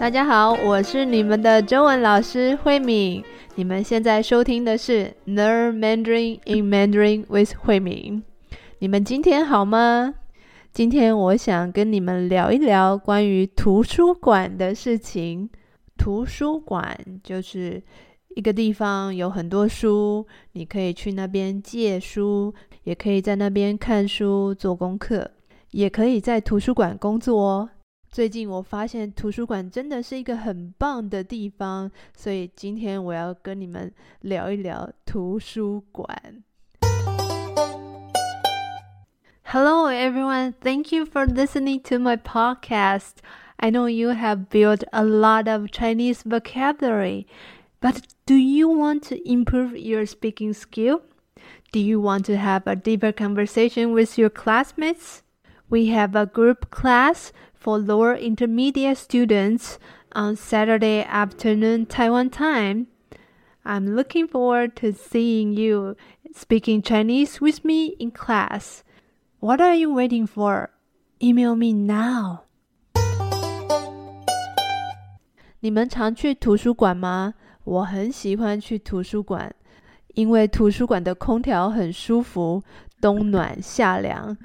[0.00, 3.22] 大家好，我是你们的中文老师慧敏。
[3.56, 8.22] 你们现在收听的是 Learn Mandarin in Mandarin with 慧敏。
[8.78, 10.14] 你们今天好吗？
[10.72, 15.50] 今天我想跟你们聊一聊关于图书馆的事情。
[15.96, 17.82] 图书馆就是
[18.36, 22.54] 一个地方，有很多书，你可以去那边借书，
[22.84, 25.28] 也可以在那边看书、做功课，
[25.72, 27.70] 也可以在图书馆工作哦。
[28.09, 33.91] 最近我发现图书馆真的是一个很棒的地方，所以今天我要跟你们
[34.21, 36.43] 聊一聊图书馆。
[39.45, 43.17] Hello everyone, thank you for listening to my podcast.
[43.57, 47.25] I know you have built a lot of Chinese vocabulary,
[47.79, 51.01] but do you want to improve your speaking skill?
[51.71, 55.23] Do you want to have a deeper conversation with your classmates?
[55.69, 59.77] We have a group class for lower intermediate students
[60.13, 62.87] on Saturday afternoon Taiwan time.
[63.63, 65.95] I'm looking forward to seeing you
[66.35, 68.83] speaking Chinese with me in class.
[69.39, 70.69] What are you waiting for?
[71.21, 72.43] Email me now.
[75.61, 77.35] 你们常去图书馆吗？
[77.63, 79.55] 我很喜欢去图书馆，
[80.15, 82.61] 因为图书馆的空调很舒服，
[82.99, 84.37] 冬暖夏凉。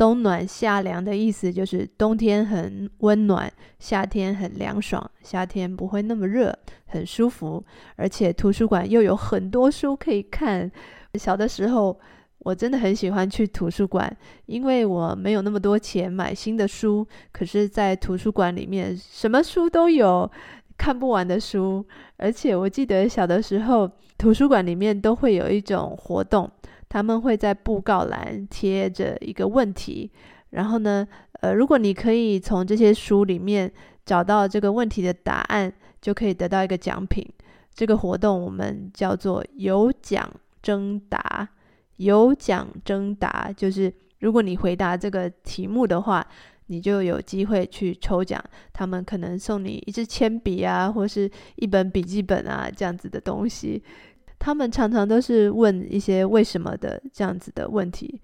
[0.00, 5.10] 冬暖夏凉的意思就是冬天很温暖，夏天很凉爽。
[5.22, 7.62] 夏天不会那么热，很舒服。
[7.96, 10.72] 而且图书馆又有很多书可以看。
[11.16, 12.00] 小的时候，
[12.38, 14.10] 我真的很喜欢去图书馆，
[14.46, 17.06] 因为我没有那么多钱买新的书。
[17.30, 20.30] 可是，在图书馆里面，什么书都有，
[20.78, 21.84] 看不完的书。
[22.16, 26.50] 而且，我记得小的时候，图书馆里面都会有一种活动。
[26.90, 30.10] 他们会在布告栏贴着一个问题，
[30.50, 31.06] 然后呢，
[31.40, 33.72] 呃，如果你可以从这些书里面
[34.04, 37.24] 找到这个问题的答案，就可以得到一个奖品。
[37.72, 40.28] 这个活动我们叫做有奖
[40.60, 41.48] 征答。
[41.96, 46.26] 有奖征答就是如果你回答这个题目的话，
[46.66, 48.42] 你就有机会去抽奖。
[48.72, 53.80] 他们可能送你一支铅笔啊，或是一本笔记本啊，这样子的东西。
[54.40, 58.20] 他们常常都是问一些为什么的这样子的问题，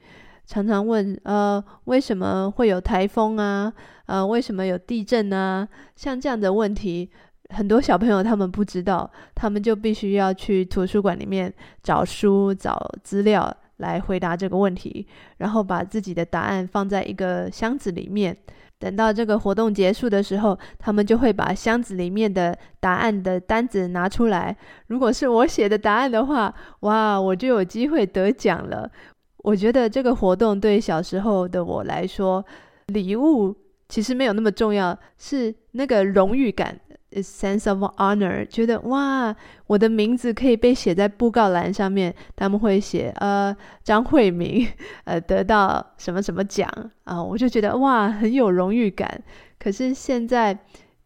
[0.47, 3.73] 常常问呃为什么会有台风啊，
[4.07, 7.11] 呃为什么有地震啊，像这样的问题，
[7.51, 15.07] 很多小朋友他们不知道，他们就必须要去图书馆里面找书找资料来回答这个问题，
[15.39, 18.37] 然后把自己的答案放在一个箱子里面。
[18.79, 24.55] 等到这个活动结束的时候，他们就会把箱子里面的答案的单子拿出来。
[24.89, 28.91] 如果是我写的答案的话，哇，我就有机会得奖了。
[29.39, 32.45] 我觉得这个活动对小时候的我来说，
[32.89, 33.57] 礼物
[33.89, 36.79] 其实没有那么重要，是那个荣誉感。
[37.23, 39.35] Sense of honor，觉得哇，
[39.67, 44.69] 我的名字可以被写在布告栏上面，他们会写呃张慧敏
[45.05, 46.69] 呃得到什么什么奖
[47.05, 49.23] 啊，我就觉得哇很有荣誉感。
[49.59, 50.59] 可是现在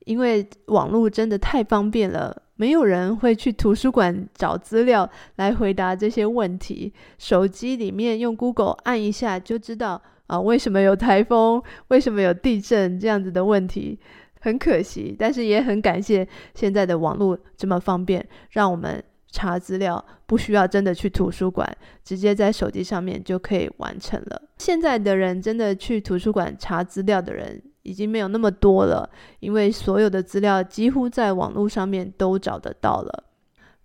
[0.07, 13.99] 因为网络真的太方便了，没有人会去图书馆找资料来回答这些问题，手机里面用 Google 按一下就知道啊，为什么有台风，为什么有地震这样子的问题。
[14.41, 21.71] 很可惜，但是也很感谢现在的网络这么方便，让我们查资料不需要真的去图书馆，
[22.03, 24.43] 直接在手机上面就可以完成了。
[24.59, 29.09] 现在的人真的去图书馆查资料的人已经没有那么多了，
[29.39, 33.25] 因为所有的资料几乎在网络上面都找得到了。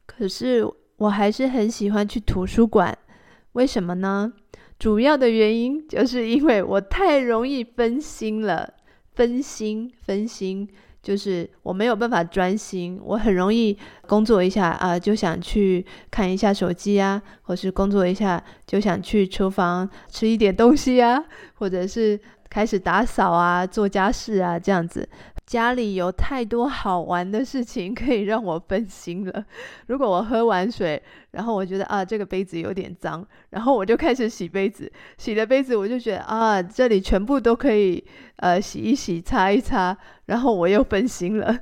[0.05, 0.65] 可是
[0.97, 2.97] 我还是很喜欢去图书馆，
[3.51, 4.31] 为什么呢？
[4.79, 8.73] 主要的原因就是因为我太容易分心了。
[9.15, 10.67] 分心，分心
[11.01, 13.77] 就是我没有办法专心，我很容易
[14.07, 21.23] 工作一下啊、就想去看一下手机啊，或是工作一下就想去厨房吃一点东西啊，
[21.55, 22.19] 或者是
[22.49, 25.07] 开始打扫啊、做家事啊这样子。
[25.45, 29.45] 家里有太多好玩的事情可以让我分心了。
[29.87, 31.01] 如果我喝完水，
[31.31, 34.91] 然后我觉得啊这个杯子有点脏，然后我就开始洗杯子。
[35.17, 38.03] 洗了杯子，我就觉得啊这里全部都可以
[38.37, 39.95] 呃洗一洗、擦一擦，
[40.25, 41.55] 然后我又分心了。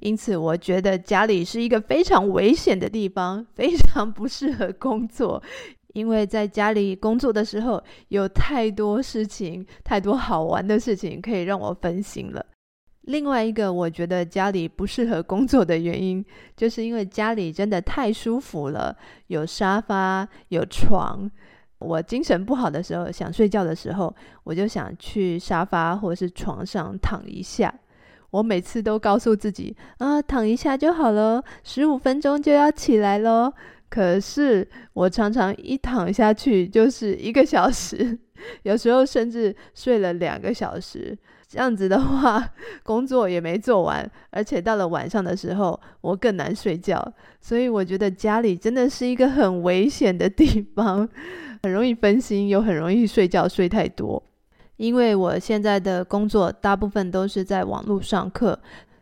[0.00, 5.42] 因此，我觉得家里是一个非常危险的地方， 非常不适合工作，
[5.94, 12.44] 因为在家里工作的时候有太多事情、太多好玩的事情可以让我分心了。
[13.06, 16.24] 另外一个我觉得家里不适合工作的原因，
[16.56, 18.96] 就是因为家里真的太舒服了，
[19.28, 21.30] 有沙发，有床。
[21.78, 24.14] 我精神不好的时候，想睡觉的时候，
[24.44, 27.72] 我就想去沙发或者是床上躺一下。
[28.30, 33.52] 我每次都告诉自己啊，躺一下就好了，十五分钟就要起来喽。
[33.88, 38.18] 可是我常常一躺下去就是一个小时，
[38.64, 41.16] 有时候甚至睡了两个小时。
[41.48, 42.44] 这样子的话，
[42.82, 47.12] 工作也没做完，而且到了晚上的时候，我更难睡觉。
[47.40, 51.08] 所以我觉得家里真的是一个很危险的地方，
[51.62, 54.22] 很容易分心，又很容易睡觉睡太多。
[54.76, 58.58] 因为我现在的工作大部分都是在网络上课，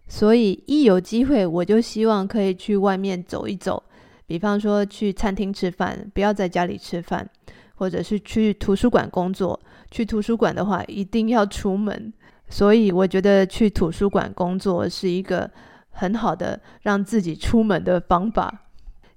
[0.07, 3.83] 所以一有机会我就希望可以去外面走一走，
[4.27, 7.29] 比方说去餐厅吃饭，不要在家里吃饭，
[7.75, 9.59] 或者是去图书馆工作。
[9.91, 12.13] 去图书馆的话，一定要出门。
[12.49, 15.51] 所以我觉得去图书馆工作是一个
[15.91, 18.63] 很好的让自己出门的方法。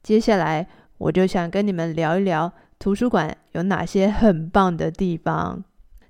[0.01, 5.63] 接下来我就想跟你们聊一聊图书馆有哪些很棒的地方。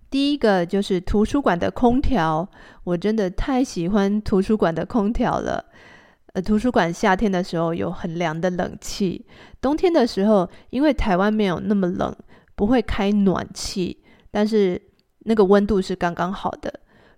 [0.10, 2.48] 第一个就是图书馆的空调，
[2.86, 5.66] 我真的太喜欢图书馆的空调了。
[6.34, 9.26] 呃，图书馆夏天的时候有很凉的冷气，
[9.60, 12.16] 冬天的时候因为台湾没有那么冷，
[12.56, 14.82] 不会开暖气，但是
[15.20, 16.72] 那个温度是刚刚好的。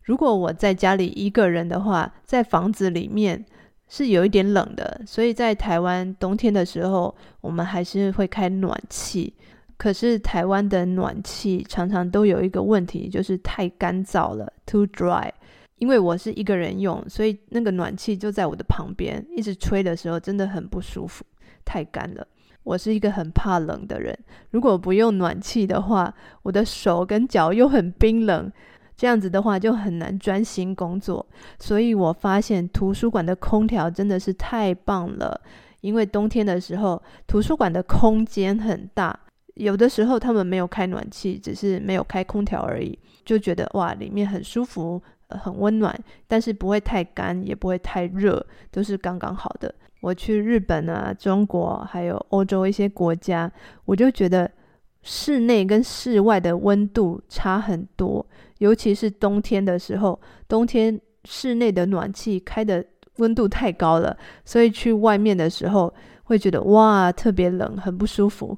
[0.03, 3.45] 如果我在家里一个人的话，在房子里面
[3.87, 9.33] 是有一点冷的，所以在台湾冬天的时候，我们还是会开暖气。
[9.77, 15.29] 可是台湾的暖气常常都有一个问题，就是太干燥了，too dry。
[15.77, 21.23] 因为我是一个人用，所以那个暖气就在我的旁边，一直吹的时候真的很不舒服，
[21.63, 22.27] 太干了。
[22.63, 24.17] 我是一个很怕冷的人，
[24.51, 26.13] 如果不用暖气的话，
[26.43, 28.51] 我的手跟脚又很冰冷。
[28.99, 31.25] 这样子的话就很难专心工作，
[31.57, 35.39] 所以我发现图书馆的空调真的是太棒了。
[35.79, 39.17] 因为冬天的时候，图书馆的空间很大，
[39.53, 45.97] 有的时候他们没有开暖气，只是没有开空调而已，就觉得哇，里面很舒服，很温暖，
[46.27, 49.73] 但是不会太干，也不会太热，都是刚刚好的。
[50.01, 53.49] 我去日本啊、中国还有欧洲一些国家，
[53.85, 54.51] 我就觉得
[55.01, 58.25] 室内跟室外的温度差很多。
[58.59, 62.83] 尤其是冬天的时候，冬天室内的暖气开的
[63.17, 65.93] 温度太高了，所以去外面的时候
[66.23, 68.57] 会觉得哇，特别冷，很不舒服。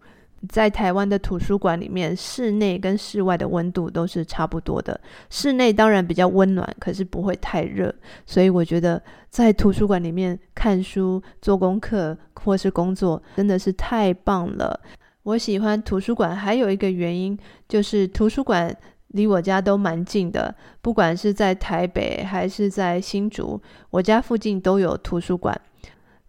[0.49, 4.99] 在台湾的图书馆里面，室内跟室外的温度都是差不多的。
[5.29, 7.93] 室内当然比较温暖，可是不会太热。
[8.25, 8.99] 所以我觉得
[9.29, 14.79] 在图书馆里面看书、做功课或是工作，真的是太棒了。
[15.23, 17.37] 我喜欢图书馆还有一个原因，
[17.67, 18.75] 就是图书馆。
[19.13, 25.59] 离我家都蛮近的，不管是在台北还是在新竹，我家附近都有图书馆。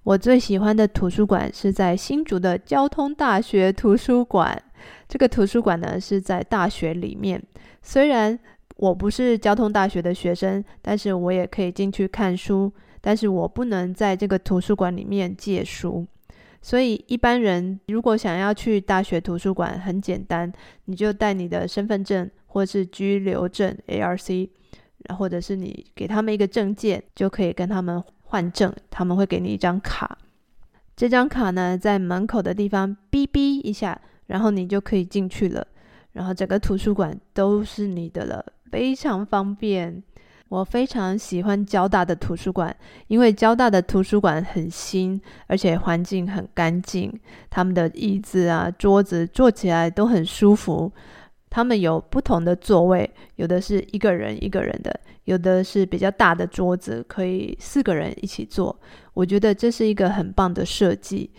[0.02, 4.60] 我最喜欢的图书馆是在新竹的交通大学图书馆。
[5.08, 7.40] 这个图书馆呢是在大学里面，
[7.82, 8.36] 虽然
[8.78, 16.04] 我不是交通大学的学生，但是我也可以进去看书，但是我不能在这个图书馆里面借书。
[16.62, 20.50] 所以一般人如果想要去大学图书馆，很简单，
[20.86, 22.30] 你就带你的身份证。
[22.54, 24.50] 或是居留证 ARC，
[25.08, 30.18] 然或者是你给他们一个证件，就可以跟他们换证，他们会给你一张卡。
[30.94, 35.66] 这张卡呢，在门口的地方哔哔一下，然后你就可以进去了。
[36.12, 40.02] 然后整个图书馆都是你的了，非常方便。
[40.52, 47.10] 我非常喜欢交大的图书馆，因为交大的图书馆很新，而且环境很干净，
[47.48, 50.92] 他们的椅子啊、桌子坐起来都很舒服。
[51.48, 54.94] 他们有不同的座位，有的是一个人一个人的，
[55.24, 58.78] 有的是比较大的桌子，可以四个人一起坐。
[59.14, 61.30] 我觉得这是一个很棒的设计。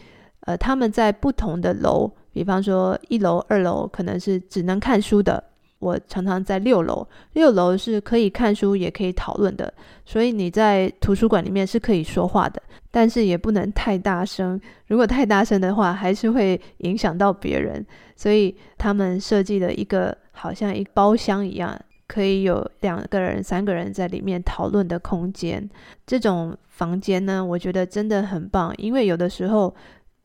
[0.47, 5.51] 呃，他们在不同的楼，比方说一楼、二楼可能是只能看书的。
[5.83, 9.71] 我常常在六楼，六楼是可以看书也可以讨论的，
[10.05, 14.59] 所以你在图书馆里面是可以说话的，但是也不能太大声。
[14.87, 17.85] 如果太大声的话，还是会影响到别人。
[18.15, 25.69] 所以他们设计了一个好像一包厢一样，可以有两个人、三个人在里面讨论的空间。
[26.07, 29.75] 这种房间呢，我觉得真的很棒，因为有的时候。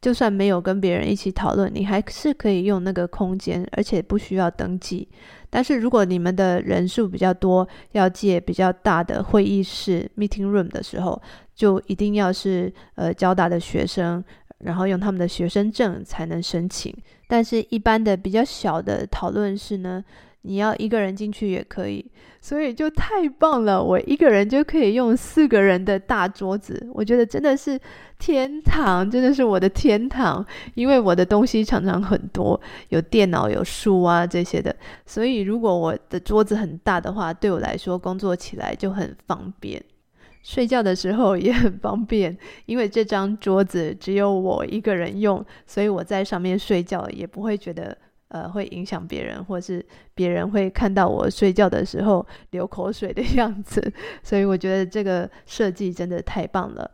[0.00, 5.08] 就算没有跟别人一起讨论，你还是可以用那个空间，而且不需要登记。
[5.50, 11.20] 但是如果你们的人数比较多，要借比较大的会议室 （meeting room） 的时候，
[11.54, 14.22] 就一定要是呃交大的学生，
[14.58, 16.94] 然后用他们的学生证才能申请。
[17.26, 20.04] 但是，一般的比较小的讨论室呢，
[20.48, 22.02] 你要一个人进去也可以，
[22.40, 23.84] 所以就太棒了。
[23.84, 27.78] 我一个人就可以用四个人的大桌子，我觉得真的是
[28.18, 30.44] 天堂，真的是我的天堂。
[30.74, 34.74] 因为我的东西常常很多，有电脑、有书啊这些的，
[35.04, 39.84] 所以如果我的桌子很大的话，对我来说工作起来就很方便。
[40.42, 47.94] 睡觉的时候也很方便，因为这张桌子只有我一个人用，所以我在上面睡觉也不会觉得
[48.28, 53.92] 呃会影响别人，或是别人会看到我睡觉的时候流口水的 样子。
[54.22, 56.90] 所以我觉得这个设计真的太棒了。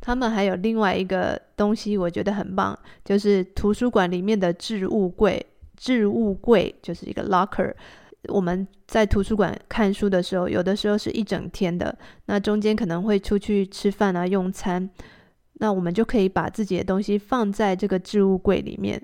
[0.00, 5.44] 他们还有另外一个东西，我觉得很棒，就是图书馆里面的置物柜。
[5.76, 7.72] 置物柜就是一个 locker。
[8.28, 11.94] 我们在图书馆看书的时候，有的时候是一整天的，
[12.26, 14.88] 那中间可能会出去吃饭啊、用餐，
[15.54, 19.02] 那我们就可以把自己的东西放在这个置物柜里面，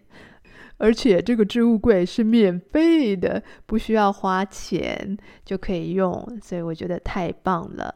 [0.80, 7.94] 而且这个置物柜是免费的，不需要花钱就可以用，所以我觉得太棒了。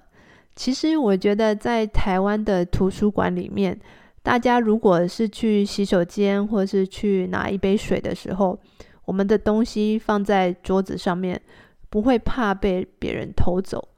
[0.55, 3.81] 其实我觉得在台湾的图书馆里面，
[4.23, 8.59] 大家如果是去洗手间或是去拿一杯水的时候，
[9.07, 11.41] 我们的东西放在桌子上面，
[11.89, 13.89] 不会怕被别人偷走。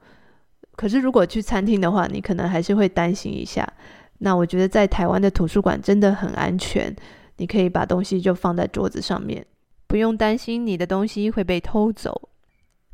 [0.77, 3.67] 可是如果去餐厅的话，你可能还是会担心一下。
[4.19, 6.95] 那我觉得在台湾的图书馆真的很安全，
[7.37, 9.45] 你可以把东西就放在桌子上面，
[9.87, 12.29] 不用担心你的东西会被偷走。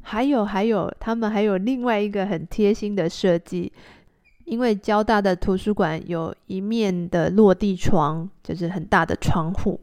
[0.01, 3.71] 还有还有，他们还有另外一个很贴心的设计，
[4.45, 9.79] 因为交大的图书馆有一面的落地窗，就是很大的窗户。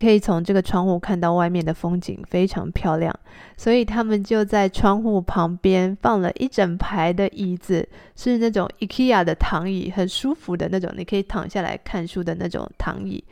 [0.00, 3.16] 可以从这个窗户看到外面的风景，非常漂亮。
[3.56, 13.22] 所以他们就在窗户旁边放了一整排的椅子，是那种 IKEA 的躺椅，很舒服的那种，你可以躺下来看书的那种躺椅，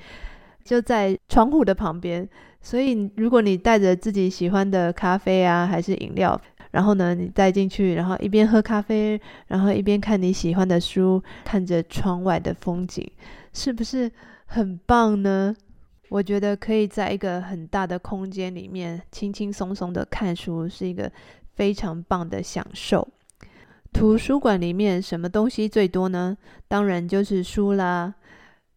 [0.64, 2.28] 就在窗户的旁边。
[2.60, 6.40] 所以如果你带着自己喜欢的咖啡啊，还是饮料，
[6.70, 13.04] 然后呢，你带进去，然后一边喝咖啡，然后一边看你喜欢的书，看着窗外的风景，
[13.52, 14.10] 是不是
[14.46, 15.54] 很棒呢？
[16.08, 21.10] 我觉得可以在一个很大的空间里面轻轻松松的看书，是一个
[21.56, 23.08] 非常棒的享受。
[23.92, 26.36] 图书馆里面什么东西最多呢？
[26.68, 28.14] 当然就是书啦。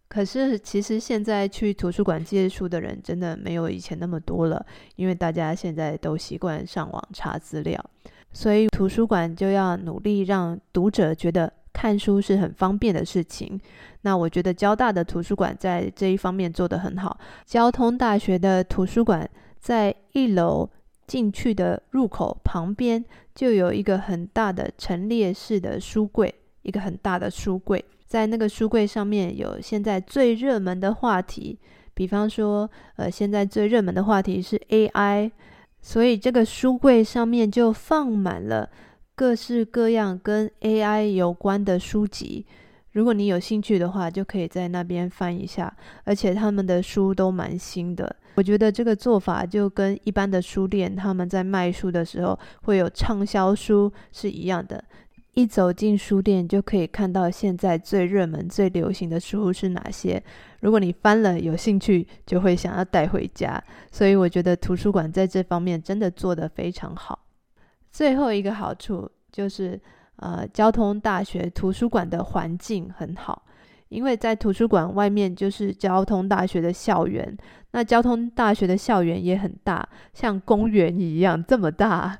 [0.07, 7.83] 可是其实现在去图书馆借书的人真的没有以前那么多了，因为大家现在都习惯上网查资料，
[8.31, 13.59] 所以图书馆就要努力让读者觉得看书是很方便的事情。
[14.01, 17.19] 那我觉得交大的图书馆在这一方面做得很好。
[17.43, 19.27] 交通大学的图书馆
[19.59, 20.69] 在一楼
[21.07, 27.83] 进去的入口旁边就有一个很大的陈列式的书柜，一个很大的书柜。
[28.05, 31.57] 在那个书柜上面有现在最热门的话题，
[31.93, 35.31] 比方说，呃，现在最热门的话题是 AI，
[35.81, 38.69] 所以这个书柜上面就放满了
[39.15, 42.45] 各式各样跟 AI 有关的书籍。
[42.91, 48.15] 如果你有兴趣的话，就可以在那边翻一下，而且他们的书都蛮新的。
[48.35, 54.83] 我觉得这个做法就跟一般的书店他们在卖书的时候会有畅销书是一样的。
[55.35, 60.21] 一走进书店就可以看到现在最热门、最流行的书是哪些。
[60.61, 63.63] 如果你翻了有兴趣，就会想要带回家。
[63.91, 67.27] 所以我觉得图书馆在这方面真的做得非常好。
[67.91, 69.79] 最后一个好处就是。
[70.17, 73.43] 呃，交通大学图书馆的环境很好，
[73.89, 77.37] 因为在图书馆外面就是交通大学的校园。
[77.71, 82.17] 那交通大学的校园也很大，像公园一样这么大。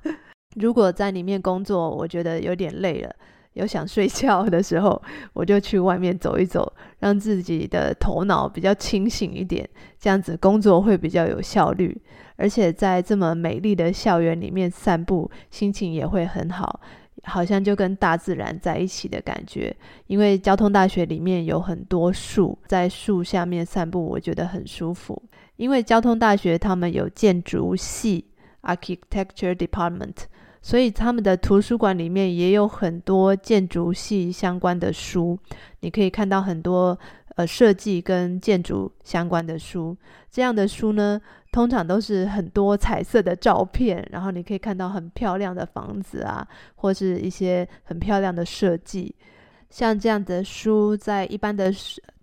[0.56, 3.16] 如果在里面工作，我觉得有点累了，
[3.54, 5.02] 有想睡觉的时候，
[5.34, 9.68] 我就去外面走一走，让自己的头脑比较清醒一点，
[10.00, 12.02] 这样子工作会比较有效率。
[12.38, 16.80] 而且在这么美丽的校园里面散步，心情也会很好。
[17.28, 25.20] 好像就跟大自然在一起的感觉，因为交通大学里面有很多树，在树下面散步，我觉得很舒服。
[25.56, 28.26] 因为交通大学他们有建筑系
[28.62, 30.26] （Architecture Department），
[30.66, 35.38] 所以他们的图书馆里面也有很多建筑系相关的书，
[35.82, 36.98] 你可以看到很多。
[37.38, 39.94] 呃，设计跟建筑相关的书，
[40.32, 41.20] 这样的书呢，
[41.52, 49.14] 通常都是很多彩色的照片，然后你可以看到很漂亮的房子啊，或是一些很漂亮的设计。
[49.70, 51.74] 像这样的书，在一般的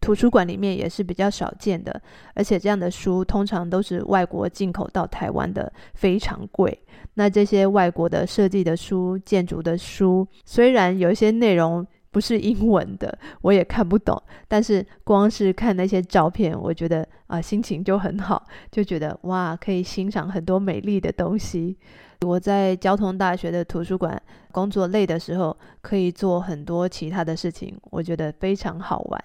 [0.02, 2.02] 图书馆里面也是比较少见的，
[2.34, 6.76] 而且这样的书通常都是外国进口到台湾的，非常贵。
[7.14, 14.20] 那这些外国的设计的书、建筑的书，虽然有一些内容，不是英文的，我也看不懂。
[14.48, 21.78] 但是光是看那些照片，我觉得啊，心情就很好，就觉得哇，可以欣赏很多美丽的东西。
[22.22, 24.20] 我在交通大学的图书馆
[24.52, 29.24] 工作累的时候，可以做很多其他的事情，我觉得非常好玩。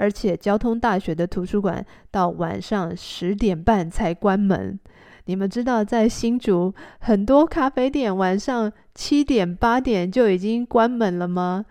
[0.00, 4.80] 而且交通大学的图书馆到晚上十点半才关门，
[5.26, 11.66] 你们知道，在新竹很多咖啡店晚上七点八点就已经关门了吗？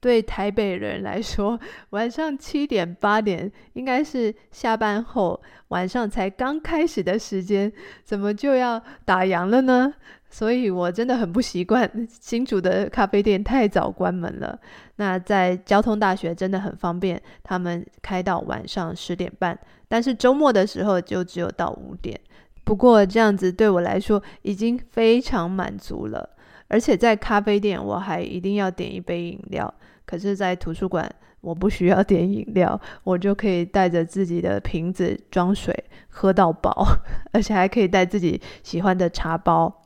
[0.00, 7.70] 对台北人来说， 晚上七点八点应该是下班后晚上才刚开始的时间，
[8.04, 9.92] 怎么就要打烊了呢？
[10.36, 11.90] 所以我真的很不习惯
[12.20, 14.58] 新竹的咖啡店太早关门了。
[14.96, 22.20] 那在交通大学真的很方便，他们开到晚上十点半，但是周末的时候就只有到五点。
[22.64, 26.28] 不过这样子对我来说已经非常满足了。
[26.68, 29.72] 而且在咖啡店我还一定要点一杯饮料，
[30.04, 35.74] 可是，在图书馆我不需要点饮料， 我就可以带着自己的瓶子装水
[36.10, 36.86] 喝到饱，
[37.32, 39.82] 而且还可以带自己喜欢的茶包。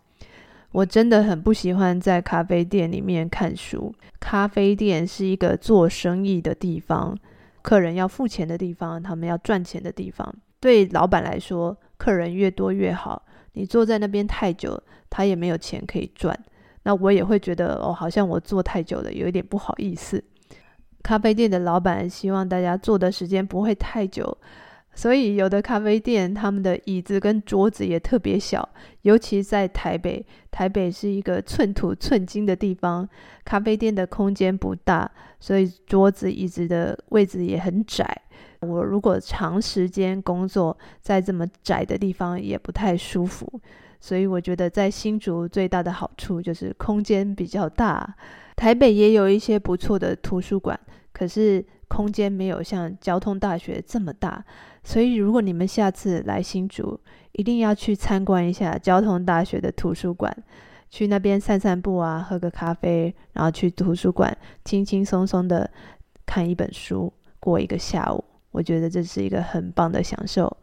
[0.73, 3.93] 我真的很不喜欢在咖啡店里面看书。
[4.21, 7.17] 咖啡店是一个做生意的地方，
[7.61, 10.33] 客人要付钱的地方，他们要赚钱的地方。
[10.61, 13.23] 对老板来说，客人越多越好。
[13.55, 16.39] 你坐在那边太久，他也没有钱可以赚。
[16.85, 20.23] 那我也会觉得哦，好像我坐太久了，有一点不好意思。
[21.03, 24.39] 咖啡店的老板希望大家坐的时间不会太久。
[24.93, 28.69] 所以，有的咖啡店他们的椅子跟桌子也特别小，
[29.03, 30.25] 尤其在台北。
[30.51, 33.09] 台北是一个寸土寸金的地方，
[33.45, 38.05] 咖啡店的空间不大，所以桌子椅子的位置也很窄。
[38.61, 43.49] 我如果长时间工作在这么窄的地方，也不太舒服。
[44.01, 48.17] 所以，我觉得在新竹最大的好处就是空间比较大。
[48.57, 50.79] 台北也有一些不错的图书馆，
[51.13, 54.43] 可是空间没有像交通大学这么大。
[54.85, 56.99] 所以，如果你们下次来新竹，
[57.33, 60.35] 一定要去参观一下交通大学的图书馆，
[60.89, 65.69] 去那边散散步啊，喝个咖啡，然后去图书馆轻轻松松的
[66.25, 68.25] 看一本书，过一个下午。
[68.53, 70.57] 我觉得这是一个很棒的享受。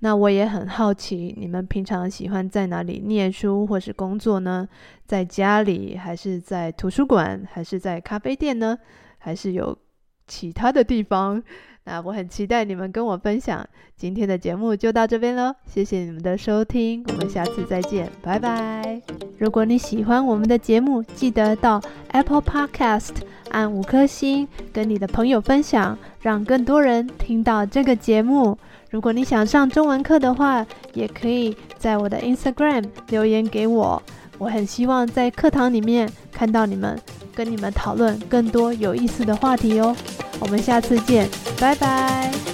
[0.00, 4.68] 那我也很好奇，你们平常喜欢在哪里念书或是工作呢？
[5.06, 8.76] 在家里，还是在图书馆，还是在咖啡店呢？
[9.18, 9.78] 还是有
[10.26, 11.42] 其他的地方？
[11.86, 13.66] 那我很期待你们跟我分享。
[13.96, 19.00] 今天的节目就到这边喽，谢谢你们的收听，我们下次再见，拜拜。
[19.38, 23.12] 如果你喜欢我们的节目，记得到 Apple Podcast
[23.50, 28.58] 按五颗星，跟你的朋友分享，让更多人听到这个节目。
[28.90, 34.02] 如果你想上中文课的话，也可以在我的 Instagram 留言给我，
[34.44, 37.00] 我很希望在课堂里面看到你们，
[37.34, 39.96] 跟你们讨论更多有意思的话题哦。
[40.38, 41.26] 我们下次见，
[41.58, 42.53] 拜拜。